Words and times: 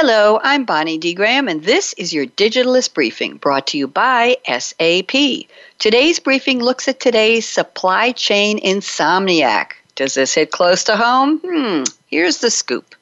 Hello, 0.00 0.38
I'm 0.44 0.64
Bonnie 0.64 0.96
D. 0.96 1.12
Graham, 1.12 1.48
and 1.48 1.64
this 1.64 1.92
is 1.94 2.14
your 2.14 2.24
Digitalist 2.24 2.94
Briefing 2.94 3.36
brought 3.36 3.66
to 3.66 3.78
you 3.78 3.88
by 3.88 4.36
SAP. 4.46 5.10
Today's 5.80 6.20
briefing 6.20 6.60
looks 6.60 6.86
at 6.86 7.00
today's 7.00 7.48
supply 7.48 8.12
chain 8.12 8.60
insomniac. 8.60 9.72
Does 9.96 10.14
this 10.14 10.34
hit 10.34 10.52
close 10.52 10.84
to 10.84 10.96
home? 10.96 11.40
Hmm, 11.44 11.82
here's 12.06 12.38
the 12.38 12.48
scoop. 12.48 12.94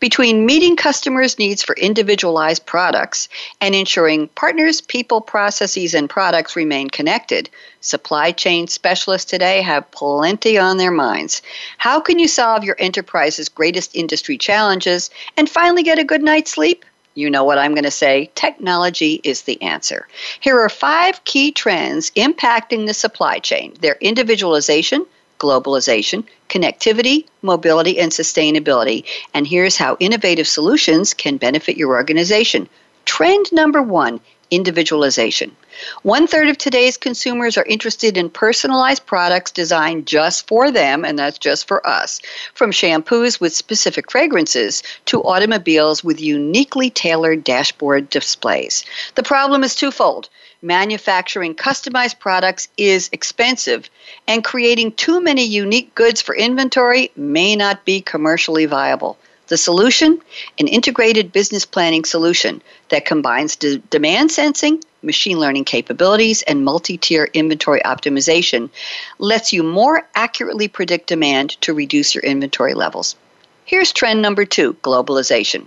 Between 0.00 0.46
meeting 0.46 0.76
customers' 0.76 1.38
needs 1.38 1.62
for 1.62 1.74
individualized 1.76 2.66
products 2.66 3.28
and 3.60 3.74
ensuring 3.74 4.28
partners, 4.28 4.80
people, 4.80 5.20
processes, 5.20 5.94
and 5.94 6.08
products 6.08 6.56
remain 6.56 6.90
connected, 6.90 7.50
supply 7.80 8.32
chain 8.32 8.66
specialists 8.68 9.30
today 9.30 9.62
have 9.62 9.90
plenty 9.90 10.58
on 10.58 10.76
their 10.76 10.90
minds. 10.90 11.42
How 11.78 12.00
can 12.00 12.18
you 12.18 12.28
solve 12.28 12.64
your 12.64 12.76
enterprise's 12.78 13.48
greatest 13.48 13.94
industry 13.94 14.38
challenges 14.38 15.10
and 15.36 15.48
finally 15.48 15.82
get 15.82 15.98
a 15.98 16.04
good 16.04 16.22
night's 16.22 16.52
sleep? 16.52 16.84
You 17.14 17.28
know 17.28 17.44
what 17.44 17.58
I'm 17.58 17.74
going 17.74 17.84
to 17.84 17.90
say. 17.90 18.30
Technology 18.34 19.20
is 19.22 19.42
the 19.42 19.60
answer. 19.60 20.08
Here 20.40 20.58
are 20.58 20.70
five 20.70 21.22
key 21.24 21.52
trends 21.52 22.10
impacting 22.12 22.86
the 22.86 22.94
supply 22.94 23.38
chain 23.38 23.74
their 23.80 23.98
individualization, 24.00 25.04
globalization, 25.42 26.24
connectivity, 26.48 27.26
mobility, 27.42 27.98
and 27.98 28.12
sustainability. 28.12 29.04
And 29.34 29.46
here's 29.46 29.76
how 29.76 29.96
innovative 29.98 30.46
solutions 30.46 31.12
can 31.14 31.36
benefit 31.36 31.76
your 31.76 31.94
organization. 31.96 32.68
Trend 33.14 33.52
number 33.52 33.82
one 33.82 34.20
individualization. 34.50 35.54
One 36.02 36.26
third 36.26 36.48
of 36.48 36.56
today's 36.56 36.96
consumers 36.96 37.58
are 37.58 37.64
interested 37.66 38.16
in 38.16 38.30
personalized 38.30 39.04
products 39.04 39.50
designed 39.50 40.06
just 40.06 40.48
for 40.48 40.70
them, 40.70 41.04
and 41.04 41.18
that's 41.18 41.36
just 41.36 41.68
for 41.68 41.86
us. 41.86 42.22
From 42.54 42.70
shampoos 42.70 43.38
with 43.38 43.54
specific 43.54 44.10
fragrances 44.10 44.82
to 45.04 45.22
automobiles 45.24 46.02
with 46.02 46.22
uniquely 46.22 46.88
tailored 46.88 47.44
dashboard 47.44 48.08
displays. 48.08 48.82
The 49.14 49.22
problem 49.22 49.62
is 49.62 49.74
twofold 49.74 50.30
manufacturing 50.62 51.54
customized 51.54 52.18
products 52.18 52.68
is 52.78 53.10
expensive, 53.12 53.90
and 54.26 54.42
creating 54.42 54.92
too 54.92 55.20
many 55.20 55.44
unique 55.44 55.94
goods 55.94 56.22
for 56.22 56.34
inventory 56.34 57.10
may 57.14 57.56
not 57.56 57.84
be 57.84 58.00
commercially 58.00 58.64
viable. 58.64 59.18
The 59.48 59.56
solution? 59.56 60.20
An 60.58 60.68
integrated 60.68 61.32
business 61.32 61.66
planning 61.66 62.04
solution 62.04 62.62
that 62.88 63.04
combines 63.04 63.56
de- 63.56 63.78
demand 63.78 64.30
sensing, 64.30 64.82
machine 65.02 65.38
learning 65.38 65.64
capabilities, 65.64 66.42
and 66.42 66.64
multi 66.64 66.96
tier 66.96 67.28
inventory 67.34 67.80
optimization, 67.84 68.70
lets 69.18 69.52
you 69.52 69.62
more 69.62 70.06
accurately 70.14 70.68
predict 70.68 71.08
demand 71.08 71.60
to 71.62 71.74
reduce 71.74 72.14
your 72.14 72.24
inventory 72.24 72.74
levels. 72.74 73.16
Here's 73.64 73.92
trend 73.92 74.22
number 74.22 74.44
two 74.44 74.74
globalization. 74.74 75.66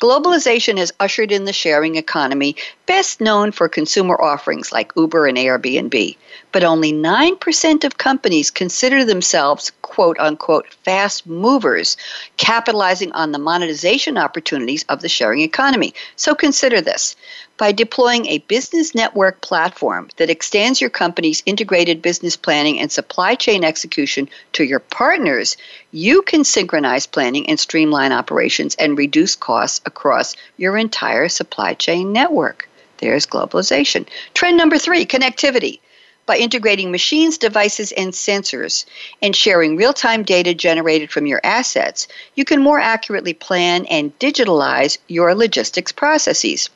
Globalization 0.00 0.78
has 0.78 0.92
ushered 1.00 1.32
in 1.32 1.44
the 1.44 1.52
sharing 1.52 1.96
economy, 1.96 2.56
best 2.86 3.20
known 3.20 3.52
for 3.52 3.68
consumer 3.68 4.20
offerings 4.20 4.72
like 4.72 4.92
Uber 4.96 5.26
and 5.26 5.36
Airbnb. 5.38 6.16
But 6.52 6.64
only 6.64 6.92
9% 6.92 7.84
of 7.84 7.98
companies 7.98 8.50
consider 8.50 9.04
themselves 9.04 9.72
quote 9.82 10.18
unquote 10.18 10.72
fast 10.84 11.26
movers, 11.26 11.96
capitalizing 12.36 13.12
on 13.12 13.32
the 13.32 13.38
monetization 13.38 14.16
opportunities 14.16 14.84
of 14.88 15.00
the 15.00 15.08
sharing 15.08 15.40
economy. 15.40 15.94
So 16.16 16.34
consider 16.34 16.80
this 16.80 17.16
by 17.58 17.72
deploying 17.72 18.24
a 18.26 18.38
business 18.38 18.94
network 18.94 19.40
platform 19.40 20.08
that 20.16 20.30
extends 20.30 20.80
your 20.80 20.90
company's 20.90 21.42
integrated 21.44 22.00
business 22.00 22.36
planning 22.36 22.78
and 22.78 22.90
supply 22.90 23.34
chain 23.34 23.64
execution 23.64 24.28
to 24.52 24.62
your 24.62 24.78
partners, 24.78 25.56
you 25.90 26.22
can 26.22 26.44
synchronize 26.44 27.06
planning 27.06 27.48
and 27.48 27.58
streamline 27.58 28.12
operations 28.12 28.76
and 28.76 28.96
reduce 28.96 29.34
costs 29.34 29.80
across 29.84 30.36
your 30.56 30.76
entire 30.76 31.28
supply 31.28 31.74
chain 31.74 32.12
network. 32.12 32.68
There's 32.98 33.26
globalization. 33.26 34.06
Trend 34.34 34.56
number 34.56 34.78
three 34.78 35.04
connectivity 35.04 35.80
by 36.26 36.36
integrating 36.36 36.92
machines, 36.92 37.38
devices, 37.38 37.90
and 37.90 38.12
sensors 38.12 38.84
and 39.20 39.34
sharing 39.34 39.76
real 39.76 39.92
time 39.92 40.22
data 40.22 40.54
generated 40.54 41.10
from 41.10 41.26
your 41.26 41.40
assets, 41.42 42.06
you 42.36 42.44
can 42.44 42.62
more 42.62 42.78
accurately 42.78 43.34
plan 43.34 43.84
and 43.86 44.16
digitalize 44.20 44.98
your 45.08 45.34
logistics 45.34 45.90
processes. 45.90 46.70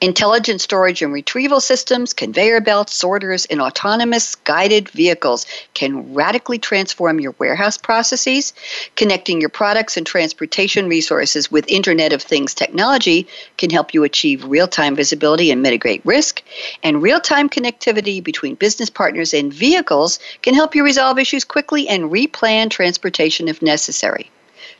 Intelligent 0.00 0.60
storage 0.60 1.02
and 1.02 1.12
retrieval 1.12 1.60
systems, 1.60 2.12
conveyor 2.12 2.60
belts, 2.60 2.94
sorters, 2.94 3.44
and 3.46 3.60
autonomous 3.60 4.34
guided 4.34 4.88
vehicles 4.90 5.46
can 5.74 6.14
radically 6.14 6.58
transform 6.58 7.20
your 7.20 7.34
warehouse 7.38 7.78
processes. 7.78 8.52
Connecting 8.96 9.40
your 9.40 9.50
products 9.50 9.96
and 9.96 10.06
transportation 10.06 10.88
resources 10.88 11.50
with 11.50 11.64
Internet 11.68 12.12
of 12.12 12.22
Things 12.22 12.54
technology 12.54 13.26
can 13.56 13.70
help 13.70 13.94
you 13.94 14.04
achieve 14.04 14.44
real 14.44 14.68
time 14.68 14.96
visibility 14.96 15.50
and 15.50 15.62
mitigate 15.62 16.04
risk. 16.04 16.42
And 16.82 17.02
real 17.02 17.20
time 17.20 17.48
connectivity 17.48 18.22
between 18.22 18.54
business 18.54 18.90
partners 18.90 19.34
and 19.34 19.52
vehicles 19.52 20.18
can 20.42 20.54
help 20.54 20.74
you 20.74 20.84
resolve 20.84 21.18
issues 21.18 21.44
quickly 21.44 21.88
and 21.88 22.10
replan 22.10 22.70
transportation 22.70 23.48
if 23.48 23.62
necessary. 23.62 24.30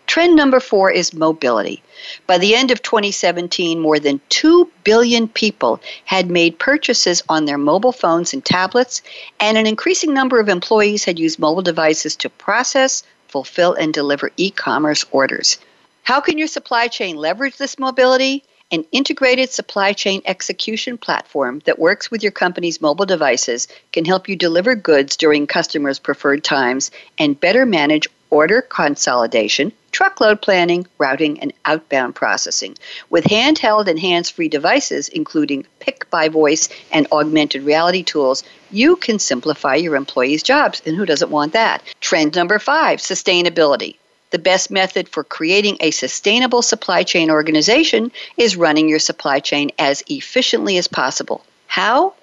Trend 0.06 0.36
number 0.36 0.60
four 0.60 0.90
is 0.90 1.14
mobility. 1.14 1.82
By 2.26 2.38
the 2.38 2.54
end 2.54 2.70
of 2.70 2.82
2017, 2.82 3.80
more 3.80 3.98
than 3.98 4.20
2 4.28 4.70
billion 4.84 5.28
people 5.28 5.80
had 6.04 6.30
made 6.30 6.58
purchases 6.58 7.22
on 7.28 7.46
their 7.46 7.58
mobile 7.58 7.92
phones 7.92 8.34
and 8.34 8.44
tablets, 8.44 9.02
and 9.40 9.56
an 9.56 9.66
increasing 9.66 10.12
number 10.12 10.38
of 10.38 10.48
employees 10.48 11.04
had 11.04 11.18
used 11.18 11.38
mobile 11.38 11.62
devices 11.62 12.16
to 12.16 12.28
process, 12.28 13.02
fulfill, 13.28 13.72
and 13.72 13.94
deliver 13.94 14.30
e 14.36 14.50
commerce 14.50 15.04
orders. 15.10 15.58
How 16.02 16.20
can 16.20 16.36
your 16.36 16.48
supply 16.48 16.88
chain 16.88 17.16
leverage 17.16 17.56
this 17.56 17.78
mobility? 17.78 18.44
An 18.70 18.84
integrated 18.92 19.50
supply 19.50 19.92
chain 19.92 20.20
execution 20.26 20.98
platform 20.98 21.60
that 21.64 21.78
works 21.78 22.10
with 22.10 22.22
your 22.22 22.32
company's 22.32 22.80
mobile 22.80 23.06
devices 23.06 23.68
can 23.92 24.04
help 24.04 24.28
you 24.28 24.36
deliver 24.36 24.74
goods 24.74 25.16
during 25.16 25.46
customers' 25.46 25.98
preferred 25.98 26.42
times 26.42 26.90
and 27.18 27.38
better 27.38 27.64
manage 27.66 28.08
order 28.34 28.60
consolidation, 28.62 29.70
truckload 29.92 30.42
planning, 30.42 30.84
routing, 30.98 31.38
and 31.38 31.52
outbound 31.66 32.16
processing. 32.16 32.76
With 33.08 33.22
handheld 33.26 33.86
and 33.86 33.96
hands 33.96 34.28
free 34.28 34.48
devices, 34.48 35.08
including 35.08 35.64
pick 35.78 36.10
by 36.10 36.28
voice 36.28 36.68
and 36.90 37.06
augmented 37.12 37.62
reality 37.62 38.02
tools, 38.02 38.42
you 38.72 38.96
can 38.96 39.20
simplify 39.20 39.76
your 39.76 39.94
employees' 39.94 40.42
jobs. 40.42 40.82
And 40.84 40.96
who 40.96 41.06
doesn't 41.06 41.30
want 41.30 41.52
that? 41.52 41.84
Trend 42.00 42.34
number 42.34 42.58
five 42.58 42.98
sustainability. 42.98 43.98
The 44.30 44.40
best 44.40 44.68
method 44.68 45.08
for 45.08 45.22
creating 45.22 45.76
a 45.78 45.92
sustainable 45.92 46.62
supply 46.62 47.04
chain 47.04 47.30
organization 47.30 48.10
is 48.36 48.56
running 48.56 48.88
your 48.88 48.98
supply 48.98 49.38
chain 49.38 49.70
as 49.78 50.02
efficiently 50.08 50.76
as 50.76 50.88
possible. 50.88 51.44
How? 51.68 52.14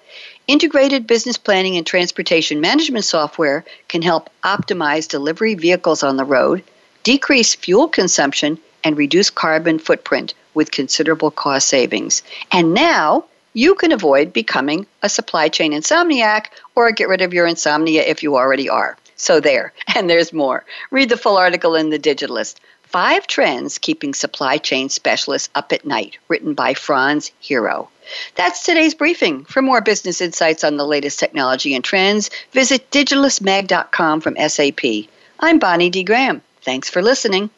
Integrated 0.48 1.06
business 1.06 1.38
planning 1.38 1.76
and 1.76 1.86
transportation 1.86 2.60
management 2.60 3.04
software 3.04 3.64
can 3.88 4.02
help 4.02 4.28
optimize 4.42 5.08
delivery 5.08 5.54
vehicles 5.54 6.02
on 6.02 6.16
the 6.16 6.24
road, 6.24 6.62
decrease 7.04 7.54
fuel 7.54 7.88
consumption, 7.88 8.58
and 8.84 8.96
reduce 8.96 9.30
carbon 9.30 9.78
footprint 9.78 10.34
with 10.54 10.70
considerable 10.70 11.30
cost 11.30 11.68
savings. 11.68 12.22
And 12.50 12.74
now 12.74 13.24
you 13.54 13.74
can 13.74 13.92
avoid 13.92 14.32
becoming 14.32 14.86
a 15.02 15.08
supply 15.08 15.48
chain 15.48 15.72
insomniac 15.72 16.46
or 16.74 16.90
get 16.90 17.08
rid 17.08 17.20
of 17.20 17.34
your 17.34 17.46
insomnia 17.46 18.02
if 18.02 18.22
you 18.22 18.36
already 18.36 18.68
are. 18.68 18.96
So 19.16 19.40
there, 19.40 19.72
and 19.94 20.08
there's 20.08 20.32
more. 20.32 20.64
Read 20.90 21.08
the 21.08 21.16
full 21.16 21.36
article 21.36 21.74
in 21.74 21.90
The 21.90 21.98
Digitalist. 21.98 22.56
Five 22.92 23.26
Trends 23.26 23.78
Keeping 23.78 24.12
Supply 24.12 24.58
Chain 24.58 24.90
Specialists 24.90 25.48
Up 25.54 25.72
at 25.72 25.86
Night, 25.86 26.18
written 26.28 26.52
by 26.52 26.74
Franz 26.74 27.30
Hero. 27.40 27.88
That's 28.34 28.66
today's 28.66 28.94
briefing. 28.94 29.46
For 29.46 29.62
more 29.62 29.80
business 29.80 30.20
insights 30.20 30.62
on 30.62 30.76
the 30.76 30.86
latest 30.86 31.18
technology 31.18 31.74
and 31.74 31.82
trends, 31.82 32.28
visit 32.52 32.90
digitalistmag.com 32.90 34.20
from 34.20 34.36
SAP. 34.36 35.08
I'm 35.40 35.58
Bonnie 35.58 35.88
D. 35.88 36.02
Graham. 36.04 36.42
Thanks 36.60 36.90
for 36.90 37.00
listening. 37.00 37.48